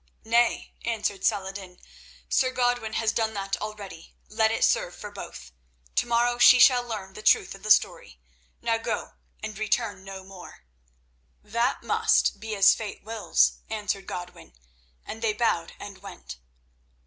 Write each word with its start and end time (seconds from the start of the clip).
"Nay," 0.25 0.73
answered 0.83 1.23
Saladin; 1.23 1.77
"Sir 2.27 2.49
Godwin 2.51 2.93
has 2.93 3.11
done 3.11 3.35
that 3.35 3.55
already—let 3.57 4.49
it 4.49 4.63
serve 4.63 4.95
for 4.95 5.11
both. 5.11 5.51
To 5.93 6.07
morrow 6.07 6.39
she 6.39 6.57
shall 6.57 6.81
learn 6.83 7.13
the 7.13 7.21
truth 7.21 7.53
of 7.53 7.61
the 7.61 7.69
story. 7.69 8.19
Now 8.63 8.79
go, 8.79 9.13
and 9.43 9.55
return 9.59 10.03
no 10.03 10.23
more." 10.23 10.63
"That 11.43 11.83
must 11.83 12.39
be 12.39 12.55
as 12.55 12.73
fate 12.73 13.03
wills," 13.03 13.59
answered 13.69 14.07
Godwin, 14.07 14.53
and 15.05 15.21
they 15.21 15.33
bowed 15.33 15.73
and 15.79 15.99
went. 15.99 16.37